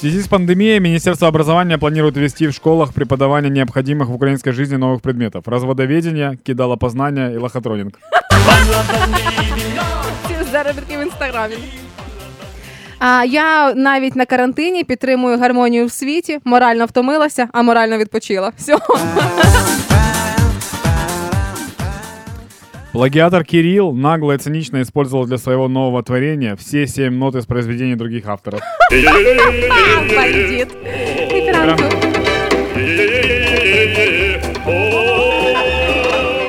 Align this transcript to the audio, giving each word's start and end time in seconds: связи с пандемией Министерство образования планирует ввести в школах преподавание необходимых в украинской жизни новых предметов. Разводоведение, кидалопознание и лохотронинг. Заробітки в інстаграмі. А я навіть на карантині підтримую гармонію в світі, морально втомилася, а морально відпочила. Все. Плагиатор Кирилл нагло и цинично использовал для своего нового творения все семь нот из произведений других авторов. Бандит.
связи 0.00 0.22
с 0.22 0.28
пандемией 0.28 0.80
Министерство 0.80 1.28
образования 1.28 1.76
планирует 1.76 2.16
ввести 2.16 2.46
в 2.46 2.52
школах 2.52 2.94
преподавание 2.94 3.50
необходимых 3.50 4.08
в 4.08 4.14
украинской 4.14 4.52
жизни 4.52 4.76
новых 4.76 5.02
предметов. 5.02 5.46
Разводоведение, 5.46 6.38
кидалопознание 6.42 7.34
и 7.34 7.36
лохотронинг. 7.36 7.92
Заробітки 10.52 10.98
в 10.98 11.02
інстаграмі. 11.02 11.54
А 12.98 13.24
я 13.24 13.74
навіть 13.74 14.16
на 14.16 14.26
карантині 14.26 14.84
підтримую 14.84 15.38
гармонію 15.38 15.86
в 15.86 15.92
світі, 15.92 16.38
морально 16.44 16.86
втомилася, 16.86 17.48
а 17.52 17.62
морально 17.62 17.98
відпочила. 17.98 18.52
Все. 18.56 18.76
Плагиатор 22.92 23.44
Кирилл 23.44 23.92
нагло 23.92 24.32
и 24.32 24.38
цинично 24.38 24.82
использовал 24.82 25.24
для 25.24 25.38
своего 25.38 25.68
нового 25.68 26.02
творения 26.02 26.56
все 26.56 26.88
семь 26.88 27.14
нот 27.14 27.36
из 27.36 27.46
произведений 27.46 27.94
других 27.94 28.26
авторов. 28.26 28.60
Бандит. 28.90 30.70